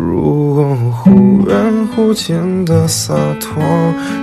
[0.00, 3.62] 如果忽远忽近的洒脱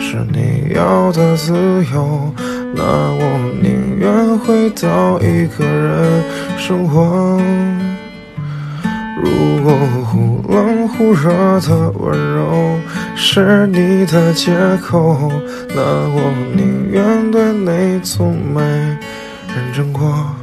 [0.00, 1.52] 是你要的自
[1.92, 2.32] 由？
[2.74, 3.20] 那我
[3.60, 6.24] 宁愿回到一个人
[6.58, 7.38] 生活。
[9.22, 9.74] 如果
[10.06, 12.78] 忽冷忽热的温柔
[13.14, 14.52] 是你的借
[14.82, 15.30] 口
[15.74, 20.35] 那我宁愿对你从没认真过。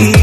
[0.00, 0.21] you.